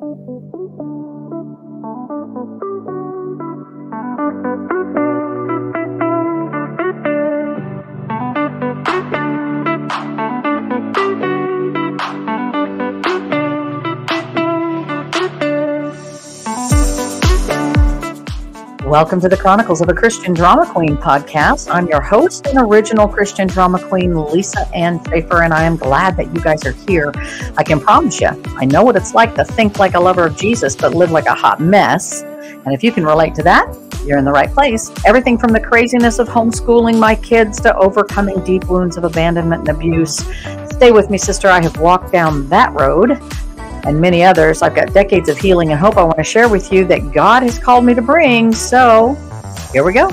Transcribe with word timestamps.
Thank 0.00 0.18
you. 4.98 5.03
Welcome 18.94 19.20
to 19.22 19.28
the 19.28 19.36
Chronicles 19.36 19.80
of 19.80 19.88
a 19.88 19.92
Christian 19.92 20.34
Drama 20.34 20.72
Queen 20.72 20.96
podcast. 20.96 21.68
I'm 21.68 21.88
your 21.88 22.00
host 22.00 22.46
and 22.46 22.58
original 22.58 23.08
Christian 23.08 23.48
drama 23.48 23.84
queen, 23.88 24.14
Lisa 24.14 24.68
Ann 24.72 25.02
Schaefer, 25.02 25.42
and 25.42 25.52
I 25.52 25.64
am 25.64 25.74
glad 25.74 26.16
that 26.16 26.32
you 26.32 26.40
guys 26.40 26.64
are 26.64 26.70
here. 26.86 27.12
I 27.58 27.64
can 27.64 27.80
promise 27.80 28.20
you, 28.20 28.28
I 28.56 28.66
know 28.66 28.84
what 28.84 28.94
it's 28.94 29.12
like 29.12 29.34
to 29.34 29.44
think 29.44 29.80
like 29.80 29.94
a 29.94 30.00
lover 30.00 30.24
of 30.24 30.36
Jesus, 30.36 30.76
but 30.76 30.94
live 30.94 31.10
like 31.10 31.26
a 31.26 31.34
hot 31.34 31.58
mess. 31.58 32.22
And 32.22 32.72
if 32.72 32.84
you 32.84 32.92
can 32.92 33.04
relate 33.04 33.34
to 33.34 33.42
that, 33.42 33.66
you're 34.06 34.18
in 34.18 34.24
the 34.24 34.30
right 34.30 34.52
place. 34.52 34.92
Everything 35.04 35.38
from 35.38 35.52
the 35.52 35.58
craziness 35.58 36.20
of 36.20 36.28
homeschooling 36.28 36.96
my 36.96 37.16
kids 37.16 37.60
to 37.62 37.76
overcoming 37.76 38.44
deep 38.44 38.68
wounds 38.68 38.96
of 38.96 39.02
abandonment 39.02 39.68
and 39.68 39.76
abuse. 39.76 40.18
Stay 40.70 40.92
with 40.92 41.10
me, 41.10 41.18
sister. 41.18 41.48
I 41.48 41.60
have 41.62 41.80
walked 41.80 42.12
down 42.12 42.48
that 42.48 42.72
road 42.72 43.20
and 43.84 44.00
many 44.00 44.22
others. 44.24 44.62
I've 44.62 44.74
got 44.74 44.92
decades 44.92 45.28
of 45.28 45.38
healing 45.38 45.70
and 45.70 45.78
hope 45.78 45.96
I 45.96 46.02
want 46.02 46.18
to 46.18 46.24
share 46.24 46.48
with 46.48 46.72
you 46.72 46.84
that 46.86 47.12
God 47.12 47.42
has 47.42 47.58
called 47.58 47.84
me 47.84 47.94
to 47.94 48.02
bring. 48.02 48.52
So 48.52 49.14
here 49.72 49.84
we 49.84 49.92
go. 49.92 50.08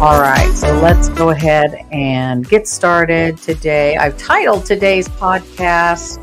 All 0.00 0.20
right, 0.20 0.52
so 0.54 0.70
let's 0.80 1.08
go 1.08 1.30
ahead 1.30 1.86
and 1.90 2.46
get 2.46 2.68
started 2.68 3.38
today. 3.38 3.96
I've 3.96 4.18
titled 4.18 4.66
today's 4.66 5.08
podcast 5.08 6.20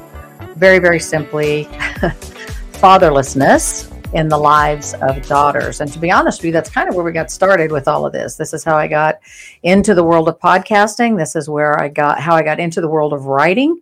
very, 0.55 0.77
very 0.77 0.99
simply 0.99 1.65
Fatherlessness 2.73 3.91
in 4.14 4.28
the 4.28 4.38
lives 4.38 4.94
of 4.95 5.26
daughters. 5.28 5.81
And 5.81 5.92
to 5.94 6.00
be 6.00 6.12
honest 6.12 6.40
with 6.40 6.48
you, 6.48 6.52
that's 6.52 6.70
kind 6.70 6.90
of 6.90 6.95
where 6.95 7.06
we 7.06 7.12
got 7.12 7.31
started 7.31 7.72
with 7.72 7.88
all 7.88 8.06
of 8.06 8.14
this. 8.14 8.36
This 8.36 8.54
is 8.54 8.64
how 8.64 8.76
I 8.76 8.88
got 8.88 9.20
into 9.64 9.94
the 9.94 10.04
world 10.04 10.28
of 10.28 10.40
podcasting. 10.40 11.17
This 11.17 11.36
is 11.36 11.50
where 11.50 11.80
I 11.81 11.88
got 11.88 12.20
how 12.20 12.36
I 12.36 12.44
got 12.44 12.59
into 12.59 12.82
the 12.82 12.89
world 12.89 13.14
of 13.14 13.26
writing. 13.26 13.82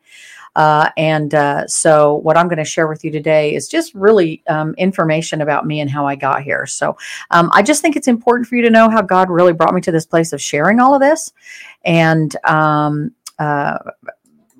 Uh, 0.55 0.89
and 0.97 1.35
uh, 1.35 1.65
so, 1.67 2.15
what 2.15 2.35
I'm 2.35 2.47
going 2.47 2.57
to 2.57 2.65
share 2.65 2.87
with 2.87 3.03
you 3.03 3.11
today 3.11 3.53
is 3.53 3.67
just 3.67 3.93
really 3.93 4.43
um, 4.49 4.73
information 4.77 5.41
about 5.41 5.65
me 5.65 5.79
and 5.79 5.89
how 5.89 6.05
I 6.05 6.15
got 6.15 6.41
here. 6.41 6.65
So, 6.65 6.97
um, 7.31 7.49
I 7.53 7.61
just 7.61 7.81
think 7.81 7.95
it's 7.95 8.07
important 8.07 8.47
for 8.47 8.55
you 8.55 8.63
to 8.63 8.69
know 8.69 8.89
how 8.89 9.01
God 9.01 9.29
really 9.29 9.53
brought 9.53 9.73
me 9.73 9.81
to 9.81 9.91
this 9.91 10.05
place 10.05 10.33
of 10.33 10.41
sharing 10.41 10.79
all 10.79 10.93
of 10.93 11.01
this. 11.01 11.31
And 11.85 12.35
um, 12.45 13.13
uh, 13.37 13.77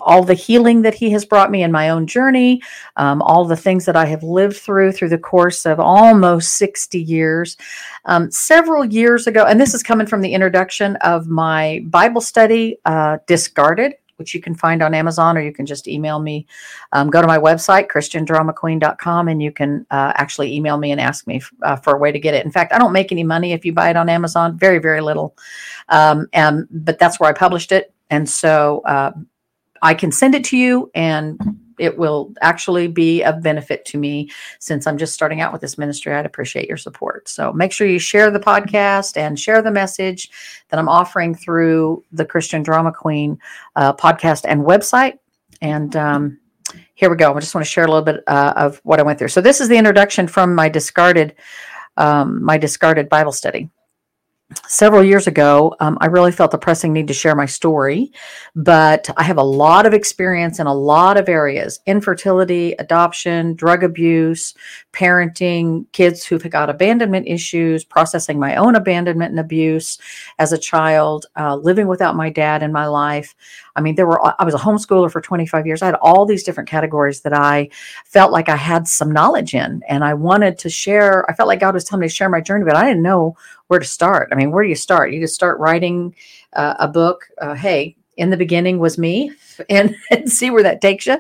all 0.02 0.24
the 0.24 0.34
healing 0.34 0.82
that 0.82 0.94
he 0.94 1.10
has 1.12 1.26
brought 1.26 1.52
me 1.52 1.64
in 1.64 1.72
my 1.72 1.90
own 1.90 2.08
journey, 2.08 2.62
um, 2.96 3.22
all 3.22 3.46
the 3.46 3.56
things 3.56 3.86
that 3.86 3.96
I 3.96 4.06
have 4.06 4.24
lived 4.24 4.58
through 4.58 4.92
through 4.92 5.10
the 5.10 5.18
course 5.18 5.66
of 5.66 5.80
almost 5.80 6.54
60 6.54 7.00
years. 7.00 7.58
Um, 8.06 8.32
several 8.32 8.86
years 8.86 9.28
ago, 9.28 9.46
and 9.46 9.60
this 9.60 9.74
is 9.74 9.84
coming 9.84 10.08
from 10.08 10.22
the 10.22 10.34
introduction 10.34 10.96
of 10.98 11.28
my 11.28 11.82
Bible 11.86 12.22
study, 12.22 12.78
uh, 12.86 13.18
Discarded. 13.28 13.94
Which 14.18 14.34
you 14.34 14.42
can 14.42 14.54
find 14.54 14.84
on 14.84 14.94
Amazon, 14.94 15.38
or 15.38 15.42
you 15.42 15.54
can 15.54 15.66
just 15.66 15.88
email 15.88 16.20
me. 16.20 16.46
Um, 16.92 17.10
go 17.10 17.22
to 17.22 17.28
my 17.28 17.38
website, 17.38 17.88
ChristianDramaQueen.com, 17.88 19.30
and 19.30 19.42
you 19.42 19.54
can 19.54 19.86
uh, 19.92 20.12
actually 20.14 20.54
email 20.54 20.78
me 20.78 20.92
and 20.92 21.00
ask 21.00 21.26
me 21.26 21.38
f- 21.38 21.54
uh, 21.62 21.78
for 21.78 21.96
a 21.96 21.98
way 21.98 22.12
to 22.12 22.20
get 22.20 22.34
it. 22.34 22.44
In 22.44 22.52
fact, 22.52 22.74
I 22.74 22.80
don't 22.80 22.92
make 22.92 23.14
any 23.14 23.24
money 23.24 23.54
if 23.54 23.64
you 23.64 23.72
buy 23.72 23.90
it 23.90 23.96
on 23.96 24.10
Amazon, 24.10 24.58
very, 24.58 24.80
very 24.80 25.00
little. 25.00 25.38
Um, 25.88 26.28
and, 26.34 26.68
but 26.70 27.00
that's 27.00 27.18
where 27.18 27.30
I 27.30 27.34
published 27.34 27.72
it. 27.72 27.94
And 28.10 28.28
so 28.28 28.82
uh, 28.86 29.12
I 29.82 29.94
can 29.94 30.12
send 30.12 30.36
it 30.36 30.44
to 30.46 30.58
you 30.58 30.92
and 30.96 31.40
it 31.80 31.98
will 31.98 32.34
actually 32.42 32.88
be 32.88 33.24
of 33.24 33.42
benefit 33.42 33.86
to 33.86 33.98
me 33.98 34.30
since 34.60 34.86
I'm 34.86 34.98
just 34.98 35.14
starting 35.14 35.42
out 35.42 35.52
with 35.54 35.62
this 35.62 35.78
ministry. 35.78 36.14
I'd 36.14 36.26
appreciate 36.26 36.68
your 36.68 36.78
support. 36.78 37.30
So 37.30 37.54
make 37.54 37.72
sure 37.72 37.88
you 37.88 38.00
share 38.00 38.30
the 38.30 38.40
podcast 38.40 39.18
and 39.18 39.40
share 39.40 39.62
the 39.62 39.72
message 39.72 40.30
that 40.70 40.78
I'm 40.78 40.90
offering 40.90 41.34
through 41.34 42.04
the 42.12 42.26
Christian 42.26 42.62
Drama 42.64 42.92
Queen 42.92 43.40
uh, 43.76 43.94
podcast 43.94 44.44
and 44.48 44.62
website. 44.62 45.20
And 45.62 45.96
um, 45.96 46.40
here 46.94 47.10
we 47.10 47.16
go. 47.16 47.34
I 47.34 47.40
just 47.40 47.56
want 47.56 47.66
to 47.66 47.72
share 47.72 47.86
a 47.86 47.88
little 47.88 48.04
bit 48.04 48.24
uh, 48.28 48.54
of 48.56 48.82
what 48.84 49.00
I 49.00 49.04
went 49.04 49.18
through. 49.18 49.30
So 49.30 49.42
this 49.42 49.62
is 49.62 49.70
the 49.70 49.78
introduction 49.78 50.28
from 50.28 50.54
my 50.54 50.70
discarded 50.70 51.36
um, 51.98 52.42
my 52.42 52.58
discarded 52.58 53.10
Bible 53.10 53.34
study 53.34 53.70
several 54.68 55.04
years 55.04 55.28
ago, 55.28 55.76
um, 55.80 55.98
I 56.02 56.08
really 56.08 56.32
felt 56.32 56.52
the 56.52 56.58
pressing 56.58 56.92
need 56.92 57.08
to 57.10 57.14
share 57.14 57.36
my 57.36 57.46
story, 57.46 58.12
but 58.56 59.08
I 59.16 59.24
have 59.24 59.38
a 59.38 59.44
lot 59.44 59.86
of 59.86 59.94
experience 59.94 60.60
in 60.60 60.66
a 60.66 60.74
lot 60.74 61.18
of 61.18 61.30
areas 61.30 61.80
infertility, 61.86 62.74
adoption, 62.74 63.54
drug 63.54 63.84
abuse, 63.84 64.56
parenting, 64.92 65.86
kids 65.92 66.26
who've 66.26 66.50
got 66.50 66.70
abandonment 66.70 67.28
issues, 67.28 67.84
processing 67.84 68.40
my 68.40 68.56
own 68.56 68.76
abandonment 68.76 69.32
and 69.32 69.40
abuse 69.40 70.00
as 70.40 70.52
a 70.52 70.58
child, 70.58 71.28
uh, 71.38 71.56
living 71.56 71.88
without 71.88 72.16
my 72.16 72.30
dad 72.30 72.64
in 72.64 72.72
my 72.72 72.88
life. 72.88 73.36
I 73.76 73.82
mean, 73.82 73.96
there 73.96 74.08
were, 74.08 74.20
I 74.42 74.44
was 74.44 74.56
a 74.56 74.58
homeschooler 74.58 75.12
for 75.12 75.22
25 75.22 75.68
years. 75.68 75.82
I 75.82 75.86
had 75.86 75.96
all 75.96 76.26
these 76.26 76.44
different 76.44 76.70
categories 76.70 77.22
that 77.22 77.34
I 77.34 77.70
felt 78.04 78.32
like 78.32 78.50
I 78.50 78.56
had 78.56 78.88
some 78.88 79.12
knowledge 79.12 79.54
in, 79.54 79.82
and 79.88 80.04
I 80.04 80.16
wanted 80.16 80.58
to 80.60 80.70
share. 80.70 81.30
I 81.30 81.34
felt 81.34 81.48
like 81.48 81.60
God 81.60 81.76
was 81.76 81.84
telling 81.84 82.02
me 82.02 82.08
to 82.08 82.14
share 82.14 82.30
my 82.30 82.42
journey, 82.42 82.66
but 82.66 82.76
I 82.76 82.86
didn't 82.86 83.04
know 83.04 83.38
where 83.70 83.80
to 83.80 83.86
start. 83.86 84.30
I 84.32 84.36
mean, 84.36 84.52
where 84.52 84.64
do 84.64 84.70
you 84.70 84.76
start? 84.76 85.14
You 85.14 85.22
just 85.22 85.36
start 85.36 85.60
writing 85.60 86.16
uh, 86.54 86.74
a 86.80 86.88
book. 86.88 87.28
Uh, 87.40 87.54
hey, 87.54 87.96
in 88.18 88.32
the 88.32 88.38
beginning 88.38 88.80
was 88.80 88.98
me, 88.98 89.32
and, 89.70 89.96
and 90.12 90.30
see 90.30 90.50
where 90.50 90.64
that 90.64 90.82
takes 90.82 91.06
you. 91.06 91.18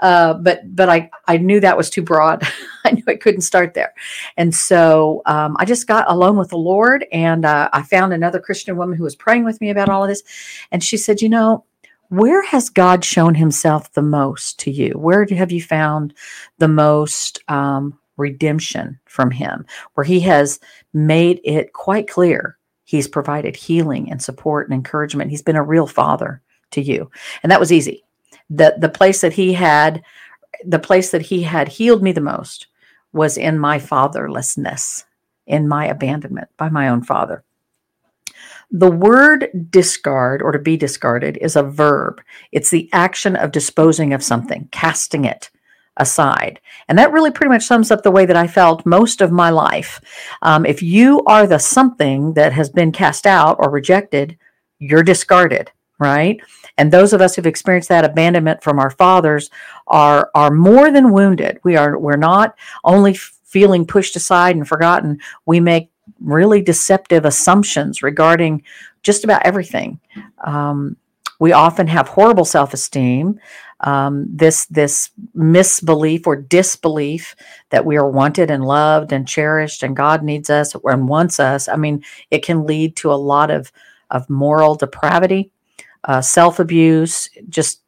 Uh, 0.00 0.34
but 0.34 0.76
but 0.76 0.88
I 0.88 1.10
I 1.26 1.38
knew 1.38 1.60
that 1.60 1.76
was 1.76 1.90
too 1.90 2.02
broad. 2.02 2.42
I 2.84 2.90
knew 2.90 3.04
I 3.06 3.14
couldn't 3.14 3.40
start 3.40 3.74
there, 3.74 3.94
and 4.36 4.54
so 4.54 5.22
um, 5.26 5.56
I 5.58 5.64
just 5.64 5.86
got 5.86 6.10
alone 6.10 6.36
with 6.36 6.50
the 6.50 6.58
Lord, 6.58 7.06
and 7.12 7.44
uh, 7.44 7.70
I 7.72 7.82
found 7.82 8.12
another 8.12 8.40
Christian 8.40 8.76
woman 8.76 8.96
who 8.98 9.04
was 9.04 9.16
praying 9.16 9.44
with 9.44 9.60
me 9.60 9.70
about 9.70 9.88
all 9.88 10.02
of 10.02 10.08
this, 10.08 10.22
and 10.70 10.84
she 10.84 10.96
said, 10.96 11.22
you 11.22 11.28
know. 11.28 11.64
Where 12.10 12.44
has 12.44 12.68
God 12.68 13.02
shown 13.02 13.34
himself 13.34 13.92
the 13.94 14.02
most 14.02 14.60
to 14.60 14.70
you? 14.70 14.90
Where 14.90 15.26
have 15.26 15.50
you 15.50 15.62
found 15.62 16.14
the 16.58 16.68
most 16.68 17.42
um, 17.48 17.98
redemption 18.16 18.98
from 19.06 19.30
him, 19.30 19.66
where 19.94 20.04
he 20.04 20.20
has 20.20 20.60
made 20.92 21.40
it 21.44 21.72
quite 21.72 22.08
clear 22.08 22.58
he's 22.84 23.08
provided 23.08 23.56
healing 23.56 24.10
and 24.10 24.22
support 24.22 24.68
and 24.68 24.74
encouragement. 24.74 25.30
He's 25.30 25.42
been 25.42 25.56
a 25.56 25.62
real 25.62 25.86
father 25.86 26.42
to 26.72 26.82
you. 26.82 27.10
And 27.42 27.50
that 27.50 27.60
was 27.60 27.72
easy. 27.72 28.04
The 28.50 28.76
the 28.78 28.88
place 28.88 29.20
that 29.22 29.32
he 29.32 29.52
had 29.54 30.02
the 30.64 30.78
place 30.78 31.10
that 31.10 31.22
he 31.22 31.42
had 31.42 31.68
healed 31.68 32.02
me 32.02 32.12
the 32.12 32.20
most 32.20 32.68
was 33.12 33.36
in 33.36 33.58
my 33.58 33.78
fatherlessness, 33.78 35.04
in 35.46 35.68
my 35.68 35.86
abandonment 35.86 36.48
by 36.56 36.68
my 36.68 36.88
own 36.88 37.02
father. 37.02 37.42
The 38.70 38.90
word 38.90 39.50
discard 39.70 40.42
or 40.42 40.52
to 40.52 40.58
be 40.58 40.76
discarded 40.76 41.38
is 41.40 41.54
a 41.54 41.62
verb. 41.62 42.20
It's 42.50 42.70
the 42.70 42.88
action 42.92 43.36
of 43.36 43.52
disposing 43.52 44.12
of 44.12 44.22
something, 44.22 44.68
casting 44.72 45.24
it, 45.24 45.50
aside. 45.98 46.60
And 46.88 46.98
that 46.98 47.12
really 47.12 47.30
pretty 47.30 47.50
much 47.50 47.64
sums 47.64 47.90
up 47.90 48.02
the 48.02 48.10
way 48.10 48.26
that 48.26 48.36
I 48.36 48.46
felt 48.46 48.84
most 48.84 49.20
of 49.20 49.30
my 49.30 49.50
life. 49.50 50.00
Um, 50.42 50.66
if 50.66 50.82
you 50.82 51.22
are 51.26 51.46
the 51.46 51.58
something 51.58 52.34
that 52.34 52.52
has 52.52 52.68
been 52.68 52.92
cast 52.92 53.26
out 53.26 53.56
or 53.58 53.70
rejected, 53.70 54.36
you're 54.78 55.02
discarded, 55.02 55.70
right? 55.98 56.40
And 56.76 56.90
those 56.90 57.12
of 57.12 57.20
us 57.20 57.36
who've 57.36 57.46
experienced 57.46 57.88
that 57.88 58.04
abandonment 58.04 58.62
from 58.62 58.78
our 58.78 58.90
fathers 58.90 59.50
are 59.86 60.30
are 60.34 60.50
more 60.50 60.90
than 60.90 61.12
wounded. 61.12 61.60
We 61.62 61.76
are 61.76 61.98
we're 61.98 62.16
not 62.16 62.56
only 62.82 63.14
feeling 63.14 63.86
pushed 63.86 64.16
aside 64.16 64.56
and 64.56 64.66
forgotten. 64.66 65.20
We 65.46 65.60
make 65.60 65.90
really 66.20 66.60
deceptive 66.60 67.24
assumptions 67.24 68.02
regarding 68.02 68.62
just 69.02 69.22
about 69.22 69.46
everything. 69.46 70.00
Um, 70.44 70.96
we 71.38 71.52
often 71.52 71.86
have 71.86 72.08
horrible 72.08 72.44
self-esteem 72.44 73.38
um, 73.80 74.26
this 74.28 74.66
this 74.66 75.10
misbelief 75.34 76.26
or 76.26 76.36
disbelief 76.36 77.34
that 77.70 77.84
we 77.84 77.96
are 77.96 78.08
wanted 78.08 78.50
and 78.50 78.64
loved 78.64 79.12
and 79.12 79.26
cherished 79.28 79.82
and 79.82 79.96
God 79.96 80.22
needs 80.22 80.50
us 80.50 80.74
and 80.84 81.08
wants 81.08 81.40
us. 81.40 81.68
I 81.68 81.76
mean, 81.76 82.04
it 82.30 82.44
can 82.44 82.66
lead 82.66 82.96
to 82.96 83.12
a 83.12 83.14
lot 83.14 83.50
of 83.50 83.72
of 84.10 84.28
moral 84.30 84.74
depravity, 84.74 85.50
uh, 86.04 86.20
self 86.20 86.58
abuse, 86.58 87.28
just 87.48 87.82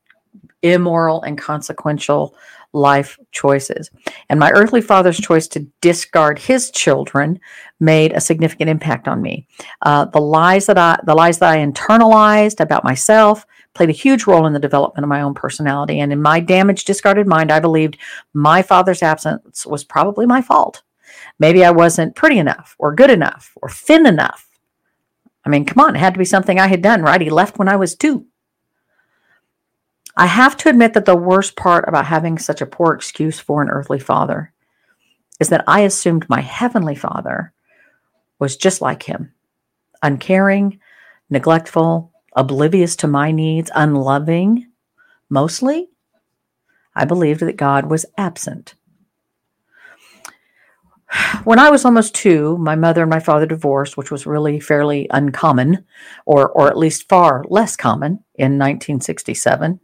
immoral 0.62 1.22
and 1.22 1.38
consequential 1.38 2.34
life 2.72 3.18
choices. 3.32 3.90
And 4.28 4.38
my 4.38 4.50
earthly 4.50 4.80
father's 4.80 5.18
choice 5.18 5.48
to 5.48 5.66
discard 5.80 6.38
his 6.38 6.70
children 6.70 7.40
made 7.80 8.12
a 8.12 8.20
significant 8.20 8.68
impact 8.68 9.08
on 9.08 9.22
me. 9.22 9.46
Uh, 9.82 10.06
the 10.06 10.20
lies 10.20 10.66
that 10.66 10.78
I 10.78 10.98
the 11.04 11.14
lies 11.14 11.38
that 11.38 11.50
I 11.50 11.64
internalized 11.64 12.60
about 12.60 12.84
myself 12.84 13.46
played 13.76 13.90
a 13.90 13.92
huge 13.92 14.26
role 14.26 14.46
in 14.46 14.52
the 14.52 14.58
development 14.58 15.04
of 15.04 15.08
my 15.08 15.20
own 15.20 15.34
personality. 15.34 16.00
And 16.00 16.12
in 16.12 16.20
my 16.22 16.40
damaged, 16.40 16.86
discarded 16.86 17.26
mind, 17.26 17.52
I 17.52 17.60
believed 17.60 17.98
my 18.32 18.62
father's 18.62 19.02
absence 19.02 19.66
was 19.66 19.84
probably 19.84 20.26
my 20.26 20.42
fault. 20.42 20.82
Maybe 21.38 21.64
I 21.64 21.70
wasn't 21.70 22.16
pretty 22.16 22.38
enough, 22.38 22.74
or 22.78 22.94
good 22.94 23.10
enough, 23.10 23.52
or 23.56 23.68
thin 23.68 24.06
enough. 24.06 24.48
I 25.44 25.48
mean, 25.48 25.64
come 25.64 25.84
on, 25.84 25.94
it 25.94 26.00
had 26.00 26.14
to 26.14 26.18
be 26.18 26.24
something 26.24 26.58
I 26.58 26.66
had 26.66 26.82
done, 26.82 27.02
right? 27.02 27.20
He 27.20 27.30
left 27.30 27.58
when 27.58 27.68
I 27.68 27.76
was 27.76 27.94
two. 27.94 28.26
I 30.16 30.26
have 30.26 30.56
to 30.58 30.70
admit 30.70 30.94
that 30.94 31.04
the 31.04 31.14
worst 31.14 31.56
part 31.56 31.86
about 31.86 32.06
having 32.06 32.38
such 32.38 32.62
a 32.62 32.66
poor 32.66 32.94
excuse 32.94 33.38
for 33.38 33.62
an 33.62 33.68
earthly 33.68 34.00
father 34.00 34.52
is 35.38 35.50
that 35.50 35.64
I 35.66 35.80
assumed 35.80 36.28
my 36.28 36.40
heavenly 36.40 36.94
father 36.94 37.52
was 38.38 38.56
just 38.56 38.80
like 38.80 39.02
him 39.02 39.32
uncaring, 40.02 40.80
neglectful, 41.30 42.12
oblivious 42.36 42.94
to 42.96 43.08
my 43.08 43.32
needs, 43.32 43.70
unloving, 43.74 44.66
mostly. 45.28 45.88
I 46.94 47.04
believed 47.04 47.40
that 47.40 47.56
God 47.56 47.86
was 47.86 48.06
absent. 48.16 48.74
When 51.44 51.58
I 51.58 51.70
was 51.70 51.84
almost 51.84 52.14
two, 52.14 52.58
my 52.58 52.74
mother 52.74 53.02
and 53.02 53.10
my 53.10 53.20
father 53.20 53.46
divorced, 53.46 53.96
which 53.96 54.10
was 54.10 54.26
really 54.26 54.60
fairly 54.60 55.06
uncommon, 55.10 55.84
or, 56.26 56.48
or 56.50 56.68
at 56.68 56.78
least 56.78 57.08
far 57.08 57.44
less 57.48 57.76
common 57.76 58.24
in 58.34 58.58
1967. 58.58 59.80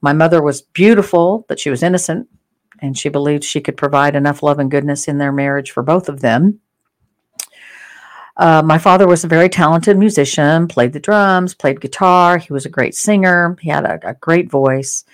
My 0.00 0.12
mother 0.12 0.42
was 0.42 0.62
beautiful, 0.62 1.46
but 1.48 1.58
she 1.60 1.70
was 1.70 1.82
innocent, 1.82 2.28
and 2.80 2.98
she 2.98 3.08
believed 3.08 3.44
she 3.44 3.60
could 3.60 3.76
provide 3.76 4.16
enough 4.16 4.42
love 4.42 4.58
and 4.58 4.70
goodness 4.70 5.08
in 5.08 5.18
their 5.18 5.32
marriage 5.32 5.70
for 5.70 5.82
both 5.82 6.08
of 6.08 6.20
them. 6.20 6.60
Uh, 8.36 8.62
my 8.62 8.76
father 8.76 9.06
was 9.06 9.24
a 9.24 9.28
very 9.28 9.48
talented 9.48 9.96
musician, 9.96 10.68
played 10.68 10.92
the 10.92 11.00
drums, 11.00 11.54
played 11.54 11.80
guitar. 11.80 12.36
He 12.36 12.52
was 12.52 12.66
a 12.66 12.70
great 12.70 12.94
singer. 12.94 13.56
He 13.60 13.70
had 13.70 13.84
a, 13.84 14.10
a 14.10 14.14
great 14.14 14.50
voice. 14.50 15.04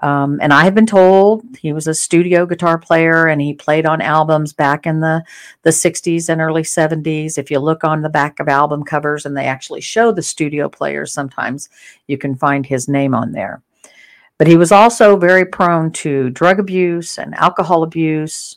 Um, 0.00 0.40
and 0.42 0.52
I 0.52 0.64
have 0.64 0.74
been 0.74 0.86
told 0.86 1.44
he 1.56 1.72
was 1.72 1.86
a 1.86 1.94
studio 1.94 2.46
guitar 2.46 2.78
player 2.78 3.28
and 3.28 3.40
he 3.40 3.54
played 3.54 3.86
on 3.86 4.00
albums 4.00 4.52
back 4.52 4.86
in 4.86 5.00
the, 5.00 5.22
the 5.62 5.70
60s 5.70 6.28
and 6.28 6.40
early 6.40 6.62
70s. 6.62 7.38
If 7.38 7.50
you 7.50 7.60
look 7.60 7.84
on 7.84 8.02
the 8.02 8.08
back 8.08 8.40
of 8.40 8.48
album 8.48 8.82
covers 8.82 9.24
and 9.24 9.36
they 9.36 9.46
actually 9.46 9.80
show 9.80 10.10
the 10.10 10.22
studio 10.22 10.68
players, 10.68 11.12
sometimes 11.12 11.68
you 12.08 12.18
can 12.18 12.34
find 12.34 12.66
his 12.66 12.88
name 12.88 13.14
on 13.14 13.30
there. 13.30 13.62
But 14.36 14.48
he 14.48 14.56
was 14.56 14.72
also 14.72 15.16
very 15.16 15.44
prone 15.44 15.92
to 15.92 16.28
drug 16.30 16.58
abuse 16.58 17.18
and 17.18 17.34
alcohol 17.36 17.84
abuse, 17.84 18.56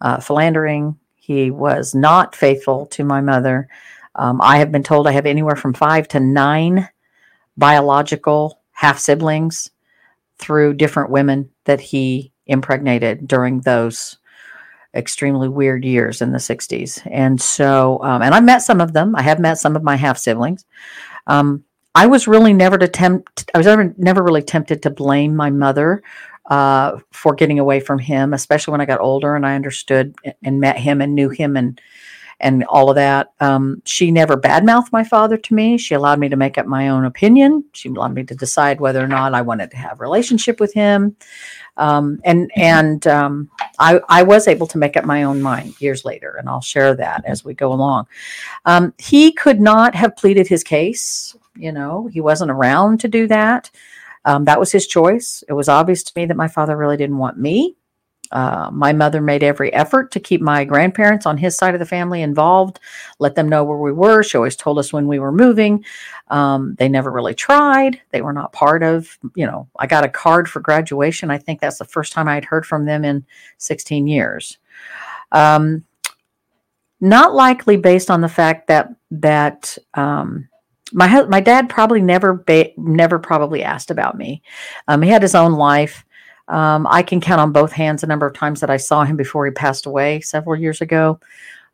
uh, 0.00 0.18
philandering. 0.18 0.98
He 1.24 1.50
was 1.50 1.94
not 1.94 2.36
faithful 2.36 2.84
to 2.88 3.02
my 3.02 3.22
mother. 3.22 3.66
Um, 4.14 4.42
I 4.42 4.58
have 4.58 4.70
been 4.70 4.82
told 4.82 5.06
I 5.06 5.12
have 5.12 5.24
anywhere 5.24 5.56
from 5.56 5.72
five 5.72 6.06
to 6.08 6.20
nine 6.20 6.86
biological 7.56 8.60
half 8.72 8.98
siblings 8.98 9.70
through 10.38 10.74
different 10.74 11.08
women 11.08 11.48
that 11.64 11.80
he 11.80 12.30
impregnated 12.46 13.26
during 13.26 13.60
those 13.60 14.18
extremely 14.94 15.48
weird 15.48 15.82
years 15.82 16.20
in 16.20 16.30
the 16.30 16.38
60s. 16.38 17.00
And 17.10 17.40
so, 17.40 18.02
um, 18.02 18.20
and 18.20 18.34
I 18.34 18.40
met 18.40 18.58
some 18.58 18.82
of 18.82 18.92
them. 18.92 19.16
I 19.16 19.22
have 19.22 19.38
met 19.38 19.56
some 19.56 19.76
of 19.76 19.82
my 19.82 19.96
half 19.96 20.18
siblings. 20.18 20.66
Um, 21.26 21.64
I 21.94 22.06
was 22.06 22.28
really 22.28 22.52
never 22.52 22.76
to 22.76 22.86
tempt. 22.86 23.50
I 23.54 23.58
was 23.58 23.66
never 23.66 23.94
never 23.96 24.22
really 24.22 24.42
tempted 24.42 24.82
to 24.82 24.90
blame 24.90 25.34
my 25.34 25.48
mother 25.48 26.02
uh, 26.46 26.98
for 27.10 27.34
getting 27.34 27.58
away 27.58 27.80
from 27.80 27.98
him, 27.98 28.34
especially 28.34 28.72
when 28.72 28.80
I 28.80 28.86
got 28.86 29.00
older 29.00 29.34
and 29.34 29.46
I 29.46 29.54
understood 29.54 30.14
and 30.42 30.60
met 30.60 30.78
him 30.78 31.00
and 31.00 31.14
knew 31.14 31.28
him 31.28 31.56
and 31.56 31.80
and 32.40 32.64
all 32.64 32.90
of 32.90 32.96
that. 32.96 33.32
Um, 33.40 33.80
she 33.84 34.10
never 34.10 34.36
badmouthed 34.36 34.90
my 34.90 35.04
father 35.04 35.36
to 35.36 35.54
me. 35.54 35.78
She 35.78 35.94
allowed 35.94 36.18
me 36.18 36.28
to 36.28 36.36
make 36.36 36.58
up 36.58 36.66
my 36.66 36.88
own 36.88 37.04
opinion. 37.04 37.64
She 37.72 37.88
allowed 37.88 38.12
me 38.12 38.24
to 38.24 38.34
decide 38.34 38.80
whether 38.80 39.02
or 39.02 39.06
not 39.06 39.34
I 39.34 39.40
wanted 39.40 39.70
to 39.70 39.76
have 39.76 40.00
a 40.00 40.02
relationship 40.02 40.58
with 40.58 40.74
him. 40.74 41.16
Um, 41.76 42.20
and 42.24 42.50
and 42.56 43.06
um, 43.06 43.50
I, 43.78 44.00
I 44.08 44.24
was 44.24 44.48
able 44.48 44.66
to 44.68 44.78
make 44.78 44.96
up 44.96 45.04
my 45.04 45.22
own 45.22 45.40
mind 45.40 45.80
years 45.80 46.04
later, 46.04 46.34
and 46.36 46.48
I'll 46.48 46.60
share 46.60 46.94
that 46.96 47.24
as 47.24 47.44
we 47.44 47.54
go 47.54 47.72
along. 47.72 48.08
Um, 48.64 48.92
he 48.98 49.32
could 49.32 49.60
not 49.60 49.94
have 49.94 50.16
pleaded 50.16 50.48
his 50.48 50.64
case 50.64 51.36
you 51.56 51.72
know, 51.72 52.08
he 52.12 52.20
wasn't 52.20 52.50
around 52.50 53.00
to 53.00 53.08
do 53.08 53.26
that. 53.28 53.70
Um, 54.24 54.44
that 54.44 54.58
was 54.58 54.72
his 54.72 54.86
choice. 54.86 55.44
It 55.48 55.52
was 55.52 55.68
obvious 55.68 56.02
to 56.04 56.12
me 56.16 56.26
that 56.26 56.36
my 56.36 56.48
father 56.48 56.76
really 56.76 56.96
didn't 56.96 57.18
want 57.18 57.38
me. 57.38 57.76
Uh, 58.32 58.70
my 58.72 58.92
mother 58.92 59.20
made 59.20 59.42
every 59.42 59.72
effort 59.72 60.10
to 60.10 60.20
keep 60.20 60.40
my 60.40 60.64
grandparents 60.64 61.26
on 61.26 61.38
his 61.38 61.56
side 61.56 61.74
of 61.74 61.78
the 61.78 61.86
family 61.86 62.22
involved, 62.22 62.80
let 63.18 63.34
them 63.34 63.48
know 63.48 63.62
where 63.62 63.78
we 63.78 63.92
were. 63.92 64.22
She 64.22 64.36
always 64.36 64.56
told 64.56 64.78
us 64.78 64.92
when 64.92 65.06
we 65.06 65.18
were 65.18 65.30
moving. 65.30 65.84
Um, 66.28 66.74
they 66.78 66.88
never 66.88 67.12
really 67.12 67.34
tried. 67.34 68.00
They 68.10 68.22
were 68.22 68.32
not 68.32 68.52
part 68.52 68.82
of, 68.82 69.18
you 69.36 69.46
know, 69.46 69.68
I 69.78 69.86
got 69.86 70.04
a 70.04 70.08
card 70.08 70.48
for 70.48 70.60
graduation. 70.60 71.30
I 71.30 71.38
think 71.38 71.60
that's 71.60 71.78
the 71.78 71.84
first 71.84 72.12
time 72.12 72.26
I 72.26 72.34
had 72.34 72.44
heard 72.44 72.66
from 72.66 72.86
them 72.86 73.04
in 73.04 73.24
16 73.58 74.06
years. 74.06 74.58
Um, 75.30 75.84
not 77.00 77.34
likely 77.34 77.76
based 77.76 78.10
on 78.10 78.20
the 78.20 78.28
fact 78.28 78.68
that, 78.68 78.88
that, 79.10 79.76
um, 79.94 80.48
my 80.94 81.22
my 81.24 81.40
dad 81.40 81.68
probably 81.68 82.00
never 82.00 82.34
ba- 82.34 82.70
never 82.76 83.18
probably 83.18 83.62
asked 83.62 83.90
about 83.90 84.16
me. 84.16 84.42
Um, 84.88 85.02
he 85.02 85.10
had 85.10 85.22
his 85.22 85.34
own 85.34 85.52
life. 85.52 86.04
Um, 86.48 86.86
I 86.88 87.02
can 87.02 87.20
count 87.20 87.40
on 87.40 87.52
both 87.52 87.72
hands 87.72 88.02
the 88.02 88.06
number 88.06 88.26
of 88.26 88.34
times 88.34 88.60
that 88.60 88.70
I 88.70 88.76
saw 88.76 89.04
him 89.04 89.16
before 89.16 89.44
he 89.44 89.50
passed 89.50 89.86
away 89.86 90.20
several 90.20 90.58
years 90.58 90.80
ago. 90.80 91.18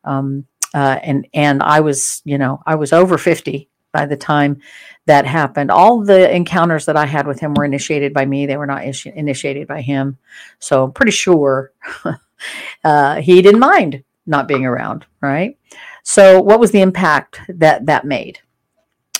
Um, 0.04 0.46
uh, 0.74 0.98
and 1.02 1.26
and 1.34 1.62
I 1.62 1.80
was 1.80 2.22
you 2.24 2.38
know 2.38 2.62
I 2.66 2.76
was 2.76 2.92
over 2.92 3.18
fifty 3.18 3.68
by 3.92 4.06
the 4.06 4.16
time 4.16 4.60
that 5.04 5.26
happened. 5.26 5.70
All 5.70 6.02
the 6.02 6.34
encounters 6.34 6.86
that 6.86 6.96
I 6.96 7.04
had 7.04 7.26
with 7.26 7.40
him 7.40 7.52
were 7.54 7.64
initiated 7.64 8.14
by 8.14 8.24
me. 8.24 8.46
They 8.46 8.56
were 8.56 8.66
not 8.66 8.86
ishi- 8.86 9.12
initiated 9.14 9.68
by 9.68 9.82
him. 9.82 10.16
So 10.60 10.84
I'm 10.84 10.92
pretty 10.92 11.12
sure 11.12 11.72
uh, 12.84 13.16
he 13.16 13.42
didn't 13.42 13.60
mind 13.60 14.02
not 14.26 14.48
being 14.48 14.64
around. 14.64 15.04
Right. 15.20 15.58
So 16.04 16.40
what 16.40 16.60
was 16.60 16.70
the 16.70 16.80
impact 16.80 17.40
that 17.48 17.84
that 17.86 18.06
made? 18.06 18.40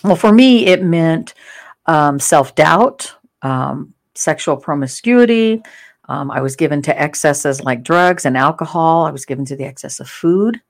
Well, 0.03 0.17
for 0.17 0.33
me, 0.33 0.67
it 0.67 0.83
meant 0.83 1.35
um, 1.87 2.19
self 2.19 2.55
doubt, 2.55 3.15
um, 3.43 3.95
sexual 4.15 4.57
promiscuity. 4.57 5.63
Um, 6.09 6.31
I 6.31 6.41
was 6.41 6.57
given 6.57 6.83
to 6.83 7.01
excesses 7.01 7.63
like 7.63 7.83
drugs 7.83 8.25
and 8.25 8.37
alcohol. 8.37 9.05
I 9.07 9.11
was 9.11 9.25
given 9.25 9.45
to 9.47 9.57
the 9.57 9.65
excess 9.65 10.01
of 10.01 10.09
food. 10.09 10.61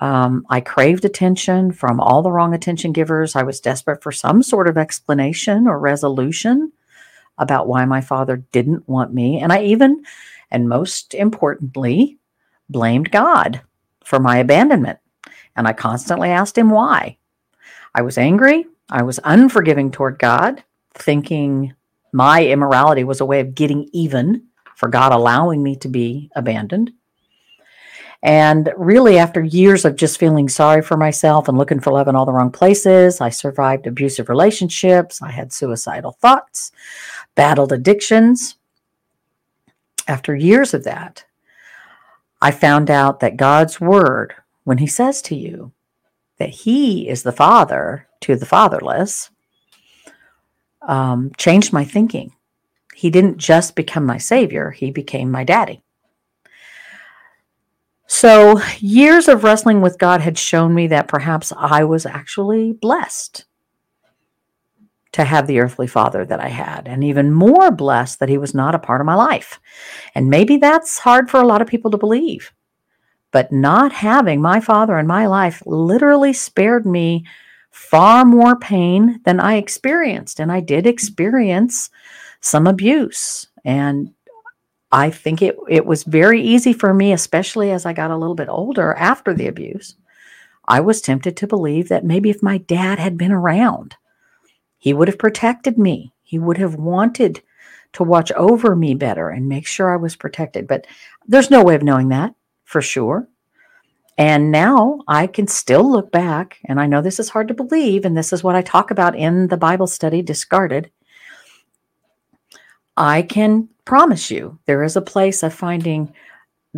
Um, 0.00 0.46
I 0.48 0.60
craved 0.60 1.04
attention 1.04 1.72
from 1.72 2.00
all 2.00 2.22
the 2.22 2.30
wrong 2.30 2.54
attention 2.54 2.92
givers. 2.92 3.36
I 3.36 3.42
was 3.42 3.60
desperate 3.60 4.02
for 4.02 4.12
some 4.12 4.42
sort 4.42 4.68
of 4.68 4.78
explanation 4.78 5.66
or 5.66 5.78
resolution 5.78 6.72
about 7.38 7.68
why 7.68 7.84
my 7.84 8.00
father 8.00 8.38
didn't 8.52 8.88
want 8.88 9.12
me. 9.12 9.40
And 9.40 9.52
I 9.52 9.62
even, 9.62 10.02
and 10.50 10.68
most 10.68 11.14
importantly, 11.14 12.18
blamed 12.68 13.10
God 13.10 13.60
for 14.04 14.18
my 14.18 14.38
abandonment. 14.38 14.98
And 15.56 15.66
I 15.66 15.72
constantly 15.72 16.30
asked 16.30 16.56
him 16.56 16.70
why. 16.70 17.17
I 17.98 18.02
was 18.02 18.16
angry. 18.16 18.64
I 18.88 19.02
was 19.02 19.18
unforgiving 19.24 19.90
toward 19.90 20.20
God, 20.20 20.62
thinking 20.94 21.74
my 22.12 22.46
immorality 22.46 23.02
was 23.02 23.20
a 23.20 23.26
way 23.26 23.40
of 23.40 23.56
getting 23.56 23.90
even 23.92 24.44
for 24.76 24.88
God 24.88 25.10
allowing 25.10 25.64
me 25.64 25.74
to 25.78 25.88
be 25.88 26.30
abandoned. 26.36 26.92
And 28.22 28.72
really, 28.76 29.18
after 29.18 29.42
years 29.42 29.84
of 29.84 29.96
just 29.96 30.20
feeling 30.20 30.48
sorry 30.48 30.80
for 30.80 30.96
myself 30.96 31.48
and 31.48 31.58
looking 31.58 31.80
for 31.80 31.92
love 31.92 32.06
in 32.06 32.14
all 32.14 32.24
the 32.24 32.32
wrong 32.32 32.52
places, 32.52 33.20
I 33.20 33.30
survived 33.30 33.88
abusive 33.88 34.28
relationships. 34.28 35.20
I 35.20 35.32
had 35.32 35.52
suicidal 35.52 36.12
thoughts, 36.12 36.70
battled 37.34 37.72
addictions. 37.72 38.54
After 40.06 40.36
years 40.36 40.72
of 40.72 40.84
that, 40.84 41.24
I 42.40 42.52
found 42.52 42.92
out 42.92 43.18
that 43.18 43.36
God's 43.36 43.80
word, 43.80 44.34
when 44.62 44.78
He 44.78 44.86
says 44.86 45.20
to 45.22 45.34
you, 45.34 45.72
that 46.38 46.50
he 46.50 47.08
is 47.08 47.22
the 47.22 47.32
father 47.32 48.08
to 48.20 48.36
the 48.36 48.46
fatherless 48.46 49.30
um, 50.82 51.32
changed 51.36 51.72
my 51.72 51.84
thinking. 51.84 52.32
He 52.94 53.10
didn't 53.10 53.38
just 53.38 53.76
become 53.76 54.04
my 54.04 54.18
savior, 54.18 54.70
he 54.70 54.90
became 54.90 55.30
my 55.30 55.44
daddy. 55.44 55.82
So, 58.10 58.60
years 58.78 59.28
of 59.28 59.44
wrestling 59.44 59.82
with 59.82 59.98
God 59.98 60.22
had 60.22 60.38
shown 60.38 60.74
me 60.74 60.86
that 60.88 61.08
perhaps 61.08 61.52
I 61.54 61.84
was 61.84 62.06
actually 62.06 62.72
blessed 62.72 63.44
to 65.12 65.24
have 65.24 65.46
the 65.46 65.60
earthly 65.60 65.86
father 65.86 66.24
that 66.24 66.40
I 66.40 66.48
had, 66.48 66.88
and 66.88 67.04
even 67.04 67.32
more 67.32 67.70
blessed 67.70 68.20
that 68.20 68.28
he 68.28 68.38
was 68.38 68.54
not 68.54 68.74
a 68.74 68.78
part 68.78 69.00
of 69.00 69.06
my 69.06 69.14
life. 69.14 69.60
And 70.14 70.30
maybe 70.30 70.56
that's 70.56 70.98
hard 70.98 71.30
for 71.30 71.40
a 71.40 71.46
lot 71.46 71.60
of 71.60 71.68
people 71.68 71.90
to 71.90 71.98
believe. 71.98 72.52
But 73.30 73.52
not 73.52 73.92
having 73.92 74.40
my 74.40 74.60
father 74.60 74.98
in 74.98 75.06
my 75.06 75.26
life 75.26 75.62
literally 75.66 76.32
spared 76.32 76.86
me 76.86 77.24
far 77.70 78.24
more 78.24 78.58
pain 78.58 79.20
than 79.24 79.38
I 79.38 79.56
experienced. 79.56 80.40
And 80.40 80.50
I 80.50 80.60
did 80.60 80.86
experience 80.86 81.90
some 82.40 82.66
abuse. 82.66 83.46
And 83.64 84.12
I 84.90 85.10
think 85.10 85.42
it, 85.42 85.56
it 85.68 85.84
was 85.84 86.04
very 86.04 86.40
easy 86.40 86.72
for 86.72 86.94
me, 86.94 87.12
especially 87.12 87.70
as 87.70 87.84
I 87.84 87.92
got 87.92 88.10
a 88.10 88.16
little 88.16 88.34
bit 88.34 88.48
older 88.48 88.94
after 88.94 89.34
the 89.34 89.46
abuse. 89.46 89.94
I 90.66 90.80
was 90.80 91.00
tempted 91.00 91.36
to 91.36 91.46
believe 91.46 91.88
that 91.88 92.04
maybe 92.04 92.30
if 92.30 92.42
my 92.42 92.58
dad 92.58 92.98
had 92.98 93.16
been 93.16 93.32
around, 93.32 93.96
he 94.78 94.92
would 94.92 95.08
have 95.08 95.18
protected 95.18 95.78
me. 95.78 96.12
He 96.22 96.38
would 96.38 96.58
have 96.58 96.74
wanted 96.74 97.42
to 97.94 98.02
watch 98.02 98.30
over 98.32 98.76
me 98.76 98.94
better 98.94 99.30
and 99.30 99.48
make 99.48 99.66
sure 99.66 99.92
I 99.92 99.96
was 99.96 100.16
protected. 100.16 100.66
But 100.66 100.86
there's 101.26 101.50
no 101.50 101.62
way 101.62 101.74
of 101.74 101.82
knowing 101.82 102.08
that 102.08 102.34
for 102.68 102.82
sure. 102.82 103.26
And 104.18 104.52
now 104.52 105.00
I 105.08 105.26
can 105.26 105.46
still 105.46 105.90
look 105.90 106.12
back, 106.12 106.58
and 106.66 106.78
I 106.78 106.86
know 106.86 107.00
this 107.00 107.18
is 107.18 107.30
hard 107.30 107.48
to 107.48 107.54
believe, 107.54 108.04
and 108.04 108.14
this 108.14 108.30
is 108.30 108.44
what 108.44 108.56
I 108.56 108.62
talk 108.62 108.90
about 108.90 109.16
in 109.16 109.48
the 109.48 109.56
Bible 109.56 109.86
study, 109.86 110.20
Discarded. 110.20 110.90
I 112.96 113.22
can 113.22 113.68
promise 113.86 114.30
you 114.30 114.58
there 114.66 114.82
is 114.82 114.96
a 114.96 115.00
place 115.00 115.42
of 115.42 115.54
finding 115.54 116.12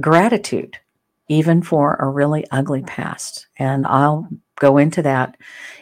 gratitude, 0.01 0.79
even 1.29 1.61
for 1.61 1.97
a 1.97 2.09
really 2.09 2.47
ugly 2.53 2.83
past. 2.83 3.49
And 3.59 3.85
I'll 3.87 4.29
go 4.61 4.79
into 4.79 5.03
that 5.03 5.37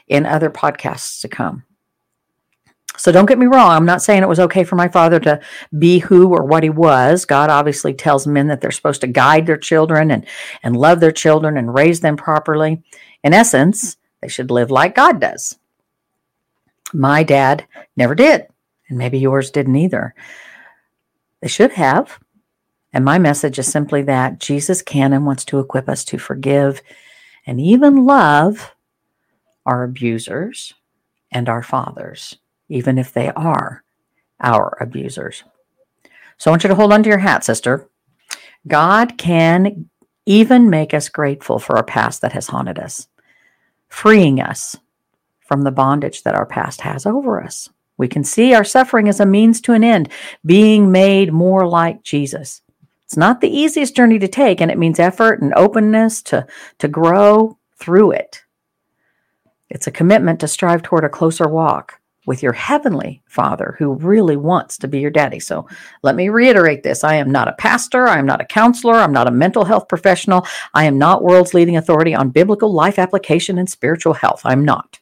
in 0.07 0.25
other 0.25 0.49
podcasts 0.49 1.21
to 1.21 1.29
come. 1.29 1.65
So 2.97 3.12
don't 3.12 3.26
get 3.26 3.38
me 3.38 3.47
wrong. 3.47 3.71
I'm 3.71 3.85
not 3.85 4.02
saying 4.02 4.23
it 4.23 4.28
was 4.28 4.40
okay 4.40 4.64
for 4.64 4.75
my 4.75 4.88
father 4.88 5.21
to 5.21 5.40
be 5.78 6.00
who 6.00 6.35
or 6.35 6.45
what 6.45 6.64
he 6.64 6.71
was. 6.71 7.25
God 7.25 7.49
obviously 7.49 7.95
tells 7.95 8.26
men 8.26 8.49
that 8.49 8.61
they're 8.61 8.71
supposed 8.73 9.02
to 9.02 9.07
guide 9.07 9.47
their 9.47 9.57
children 9.57 10.11
and, 10.11 10.26
and 10.62 10.76
love 10.76 10.99
their 10.99 11.12
children 11.12 11.57
and 11.57 11.75
raise 11.75 12.00
them 12.00 12.16
properly. 12.16 12.83
In 13.23 13.33
essence, 13.35 13.99
they 14.21 14.28
should 14.28 14.50
live 14.50 14.71
like 14.71 14.97
God 14.97 15.21
does. 15.21 15.59
My 16.92 17.23
dad 17.23 17.66
never 17.97 18.14
did, 18.14 18.47
and 18.88 18.99
maybe 18.99 19.18
yours 19.18 19.50
didn't 19.50 19.76
either. 19.76 20.14
They 21.40 21.49
should 21.49 21.73
have. 21.73 22.18
And 22.92 23.04
my 23.04 23.18
message 23.18 23.59
is 23.59 23.71
simply 23.71 24.02
that 24.02 24.40
Jesus 24.40 24.83
can 24.83 25.12
and 25.12 25.26
wants 25.26 25.45
to 25.47 25.61
equip 25.61 25.88
us 25.88 26.04
to 26.07 26.18
forgive 26.18 26.83
and 27.47 27.61
even 27.61 28.07
love 28.07 28.75
our 29.66 29.85
abusers 29.85 30.75
and 31.30 31.49
our 31.49 31.62
fathers 31.62 32.38
even 32.69 32.99
if 32.99 33.13
they 33.13 33.31
are 33.31 33.83
our 34.41 34.77
abusers. 34.81 35.45
So 36.37 36.51
I 36.51 36.53
want 36.53 36.65
you 36.65 36.69
to 36.69 36.75
hold 36.75 36.93
on 36.93 37.03
to 37.03 37.09
your 37.09 37.19
hat, 37.19 37.45
sister. 37.45 37.89
God 38.67 39.19
can 39.19 39.89
even 40.27 40.71
make 40.71 40.93
us 40.95 41.09
grateful 41.09 41.59
for 41.59 41.77
our 41.77 41.85
past 41.85 42.21
that 42.21 42.33
has 42.33 42.49
haunted 42.49 42.79
us, 42.79 43.09
freeing 43.89 44.41
us 44.41 44.77
from 45.41 45.63
the 45.63 45.73
bondage 45.73 46.23
that 46.23 46.35
our 46.35 46.47
past 46.47 46.83
has 46.83 47.07
over 47.07 47.43
us. 47.43 47.71
We 47.97 48.09
can 48.09 48.23
see 48.23 48.55
our 48.55 48.65
suffering 48.65 49.09
as 49.09 49.19
a 49.21 49.27
means 49.27 49.61
to 49.63 49.73
an 49.73 49.83
end, 49.83 50.11
being 50.45 50.93
made 50.93 51.33
more 51.33 51.67
like 51.67 52.03
Jesus. 52.03 52.63
It's 53.05 53.17
not 53.17 53.41
the 53.41 53.49
easiest 53.49 53.97
journey 53.97 54.19
to 54.19 54.29
take, 54.29 54.61
and 54.61 54.71
it 54.71 54.79
means 54.79 55.01
effort 55.01 55.41
and 55.41 55.55
openness 55.55 56.23
to, 56.25 56.47
to 56.79 56.89
grow 56.89 57.57
through 57.77 58.13
it. 58.13 58.45
It's 59.71 59.87
a 59.87 59.91
commitment 59.91 60.41
to 60.41 60.49
strive 60.49 60.83
toward 60.83 61.05
a 61.05 61.09
closer 61.09 61.49
walk 61.49 61.98
with 62.28 62.42
your 62.42 62.52
heavenly 62.52 63.23
father 63.25 63.75
who 63.78 63.94
really 63.94 64.37
wants 64.37 64.76
to 64.76 64.87
be 64.87 65.00
your 65.00 65.11
daddy. 65.11 65.40
So 65.40 65.66
let 66.02 66.14
me 66.14 66.28
reiterate 66.28 66.82
this. 66.82 67.02
I 67.02 67.14
am 67.14 67.32
not 67.32 67.49
a 67.49 67.54
pastor. 67.54 68.06
I 68.06 68.18
am 68.18 68.26
not 68.26 68.42
a 68.42 68.44
counselor. 68.44 68.97
I'm 68.97 69.14
not 69.14 69.26
a 69.26 69.30
mental 69.32 69.64
health 69.64 69.88
professional. 69.88 70.47
I 70.75 70.85
am 70.85 70.99
not 70.99 71.23
world's 71.25 71.54
leading 71.54 71.78
authority 71.78 72.14
on 72.14 72.28
biblical 72.28 72.70
life 72.70 72.99
application 72.99 73.56
and 73.56 73.68
spiritual 73.68 74.12
health. 74.12 74.42
I'm 74.44 74.62
not. 74.62 75.00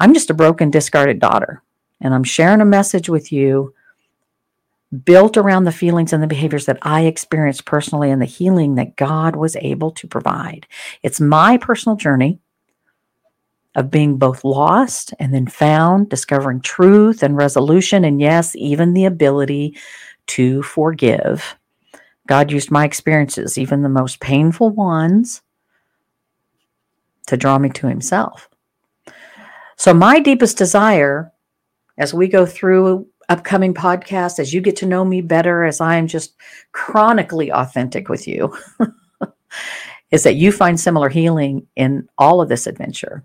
I'm 0.00 0.14
just 0.14 0.30
a 0.30 0.34
broken, 0.34 0.70
discarded 0.70 1.20
daughter. 1.20 1.62
And 2.00 2.14
I'm 2.14 2.24
sharing 2.24 2.62
a 2.62 2.64
message 2.64 3.10
with 3.10 3.30
you 3.30 3.74
built 5.04 5.36
around 5.36 5.64
the 5.64 5.72
feelings 5.72 6.14
and 6.14 6.22
the 6.22 6.26
behaviors 6.26 6.64
that 6.64 6.78
I 6.80 7.02
experienced 7.02 7.66
personally 7.66 8.10
and 8.10 8.22
the 8.22 8.26
healing 8.26 8.76
that 8.76 8.96
God 8.96 9.36
was 9.36 9.56
able 9.56 9.90
to 9.90 10.06
provide. 10.06 10.66
It's 11.02 11.20
my 11.20 11.58
personal 11.58 11.96
journey 11.96 12.40
of 13.78 13.92
being 13.92 14.16
both 14.18 14.42
lost 14.42 15.14
and 15.20 15.32
then 15.32 15.46
found, 15.46 16.08
discovering 16.08 16.60
truth 16.60 17.22
and 17.22 17.36
resolution, 17.36 18.04
and 18.04 18.20
yes, 18.20 18.56
even 18.56 18.92
the 18.92 19.04
ability 19.04 19.78
to 20.26 20.64
forgive. 20.64 21.54
God 22.26 22.50
used 22.50 22.72
my 22.72 22.84
experiences, 22.84 23.56
even 23.56 23.82
the 23.82 23.88
most 23.88 24.18
painful 24.18 24.70
ones, 24.70 25.42
to 27.28 27.36
draw 27.36 27.56
me 27.56 27.68
to 27.70 27.86
Himself. 27.86 28.48
So, 29.76 29.94
my 29.94 30.18
deepest 30.18 30.58
desire 30.58 31.30
as 31.98 32.12
we 32.12 32.26
go 32.26 32.44
through 32.44 33.06
upcoming 33.28 33.74
podcasts, 33.74 34.40
as 34.40 34.52
you 34.52 34.60
get 34.60 34.74
to 34.76 34.86
know 34.86 35.04
me 35.04 35.20
better, 35.20 35.62
as 35.62 35.80
I 35.80 35.96
am 35.96 36.08
just 36.08 36.34
chronically 36.72 37.52
authentic 37.52 38.08
with 38.08 38.26
you, 38.26 38.58
is 40.10 40.24
that 40.24 40.34
you 40.34 40.50
find 40.50 40.80
similar 40.80 41.08
healing 41.08 41.68
in 41.76 42.08
all 42.18 42.40
of 42.40 42.48
this 42.48 42.66
adventure. 42.66 43.24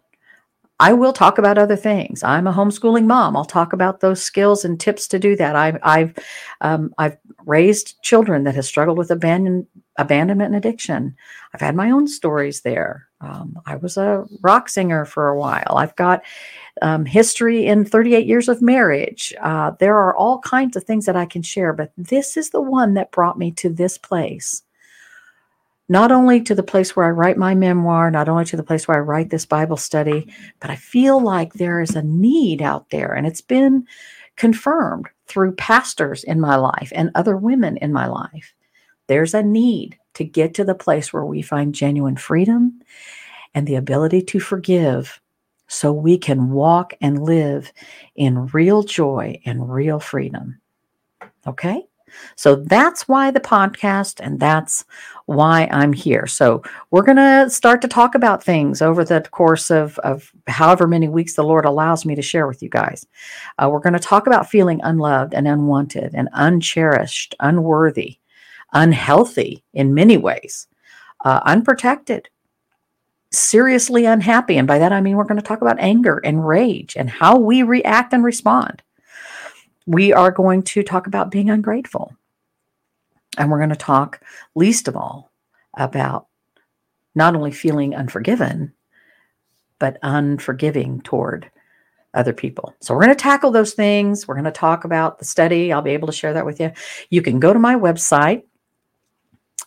I 0.83 0.91
will 0.91 1.13
talk 1.13 1.37
about 1.37 1.57
other 1.57 1.77
things. 1.77 2.23
I'm 2.23 2.45
a 2.45 2.51
homeschooling 2.51 3.05
mom. 3.05 3.37
I'll 3.37 3.45
talk 3.45 3.71
about 3.71 4.01
those 4.01 4.21
skills 4.21 4.65
and 4.65 4.77
tips 4.77 5.07
to 5.07 5.17
do 5.17 5.33
that. 5.37 5.55
I've 5.55 5.77
I've 5.81 6.13
um, 6.59 6.93
I've 6.97 7.15
raised 7.45 8.01
children 8.01 8.43
that 8.43 8.55
have 8.55 8.65
struggled 8.65 8.97
with 8.97 9.09
abandon, 9.09 9.65
abandonment 9.97 10.53
and 10.53 10.57
addiction. 10.57 11.15
I've 11.53 11.61
had 11.61 11.77
my 11.77 11.89
own 11.89 12.05
stories 12.05 12.63
there. 12.63 13.07
Um, 13.21 13.57
I 13.65 13.77
was 13.77 13.95
a 13.95 14.25
rock 14.41 14.67
singer 14.67 15.05
for 15.05 15.29
a 15.29 15.39
while. 15.39 15.75
I've 15.77 15.95
got 15.95 16.21
um, 16.81 17.05
history 17.05 17.65
in 17.65 17.85
38 17.85 18.27
years 18.27 18.49
of 18.49 18.61
marriage. 18.61 19.33
Uh, 19.41 19.71
there 19.79 19.97
are 19.97 20.13
all 20.17 20.39
kinds 20.39 20.75
of 20.75 20.83
things 20.83 21.05
that 21.05 21.15
I 21.15 21.25
can 21.25 21.43
share, 21.43 21.71
but 21.71 21.93
this 21.95 22.35
is 22.35 22.49
the 22.49 22.61
one 22.61 22.93
that 22.95 23.11
brought 23.11 23.39
me 23.39 23.51
to 23.51 23.69
this 23.69 23.97
place 23.97 24.63
not 25.89 26.11
only 26.11 26.41
to 26.41 26.55
the 26.55 26.63
place 26.63 26.95
where 26.95 27.05
I 27.05 27.09
write 27.09 27.37
my 27.37 27.55
memoir, 27.55 28.09
not 28.09 28.29
only 28.29 28.45
to 28.45 28.57
the 28.57 28.63
place 28.63 28.87
where 28.87 28.97
I 28.97 29.01
write 29.01 29.29
this 29.29 29.45
Bible 29.45 29.77
study, 29.77 30.33
but 30.59 30.69
I 30.69 30.75
feel 30.75 31.21
like 31.21 31.53
there 31.53 31.81
is 31.81 31.95
a 31.95 32.03
need 32.03 32.61
out 32.61 32.89
there. 32.89 33.13
And 33.13 33.27
it's 33.27 33.41
been 33.41 33.85
confirmed 34.35 35.07
through 35.27 35.55
pastors 35.55 36.23
in 36.23 36.39
my 36.39 36.55
life 36.55 36.91
and 36.95 37.11
other 37.15 37.37
women 37.37 37.77
in 37.77 37.91
my 37.91 38.07
life. 38.07 38.53
There's 39.07 39.33
a 39.33 39.43
need 39.43 39.97
to 40.15 40.23
get 40.23 40.53
to 40.55 40.63
the 40.63 40.75
place 40.75 41.11
where 41.11 41.25
we 41.25 41.41
find 41.41 41.75
genuine 41.75 42.15
freedom 42.17 42.81
and 43.53 43.67
the 43.67 43.75
ability 43.75 44.21
to 44.21 44.39
forgive 44.39 45.19
so 45.67 45.91
we 45.91 46.17
can 46.17 46.51
walk 46.51 46.93
and 47.01 47.23
live 47.23 47.71
in 48.15 48.47
real 48.47 48.83
joy 48.83 49.39
and 49.45 49.71
real 49.71 49.99
freedom. 49.99 50.59
Okay? 51.45 51.83
So 52.35 52.55
that's 52.55 53.07
why 53.07 53.31
the 53.31 53.39
podcast 53.39 54.19
and 54.19 54.39
that's 54.39 54.85
why 55.25 55.67
I'm 55.71 55.93
here. 55.93 56.27
So 56.27 56.61
we're 56.91 57.03
going 57.03 57.17
to 57.17 57.49
start 57.49 57.81
to 57.81 57.87
talk 57.87 58.15
about 58.15 58.43
things 58.43 58.81
over 58.81 59.03
the 59.03 59.21
course 59.31 59.71
of, 59.71 59.97
of 59.99 60.31
however 60.47 60.87
many 60.87 61.07
weeks 61.07 61.35
the 61.35 61.43
Lord 61.43 61.65
allows 61.65 62.05
me 62.05 62.15
to 62.15 62.21
share 62.21 62.47
with 62.47 62.61
you 62.61 62.69
guys. 62.69 63.05
Uh, 63.57 63.69
we're 63.71 63.79
going 63.79 63.93
to 63.93 63.99
talk 63.99 64.27
about 64.27 64.49
feeling 64.49 64.79
unloved 64.83 65.33
and 65.33 65.47
unwanted 65.47 66.13
and 66.13 66.29
uncherished, 66.33 67.35
unworthy, 67.39 68.17
unhealthy 68.73 69.63
in 69.73 69.93
many 69.93 70.17
ways, 70.17 70.67
uh, 71.23 71.39
unprotected, 71.45 72.29
seriously 73.31 74.05
unhappy. 74.05 74.57
And 74.57 74.67
by 74.67 74.79
that, 74.79 74.93
I 74.93 75.01
mean 75.01 75.15
we're 75.15 75.23
going 75.23 75.39
to 75.39 75.45
talk 75.45 75.61
about 75.61 75.79
anger 75.79 76.21
and 76.23 76.47
rage 76.47 76.95
and 76.95 77.09
how 77.09 77.37
we 77.37 77.63
react 77.63 78.13
and 78.13 78.23
respond 78.23 78.83
we 79.85 80.13
are 80.13 80.31
going 80.31 80.63
to 80.63 80.83
talk 80.83 81.07
about 81.07 81.31
being 81.31 81.49
ungrateful. 81.49 82.15
And 83.37 83.49
we're 83.49 83.57
going 83.57 83.69
to 83.69 83.75
talk, 83.75 84.21
least 84.55 84.87
of 84.87 84.95
all, 84.95 85.31
about 85.73 86.27
not 87.15 87.35
only 87.35 87.51
feeling 87.51 87.95
unforgiven, 87.95 88.73
but 89.79 89.97
unforgiving 90.03 91.01
toward 91.01 91.49
other 92.13 92.33
people. 92.33 92.75
So 92.79 92.93
we're 92.93 93.03
going 93.03 93.15
to 93.15 93.21
tackle 93.21 93.51
those 93.51 93.73
things. 93.73 94.27
We're 94.27 94.35
going 94.35 94.45
to 94.45 94.51
talk 94.51 94.85
about 94.85 95.19
the 95.19 95.25
study. 95.25 95.73
I'll 95.73 95.81
be 95.81 95.91
able 95.91 96.07
to 96.07 96.13
share 96.13 96.33
that 96.33 96.45
with 96.45 96.59
you. 96.59 96.71
You 97.09 97.21
can 97.21 97.39
go 97.39 97.53
to 97.53 97.59
my 97.59 97.75
website 97.75 98.43